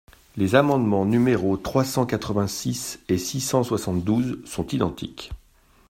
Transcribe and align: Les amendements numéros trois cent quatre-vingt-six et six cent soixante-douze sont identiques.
Les 0.35 0.55
amendements 0.55 1.05
numéros 1.05 1.57
trois 1.57 1.83
cent 1.85 2.07
quatre-vingt-six 2.07 2.99
et 3.07 3.19
six 3.19 3.39
cent 3.39 3.61
soixante-douze 3.63 4.39
sont 4.45 4.65
identiques. 4.65 5.29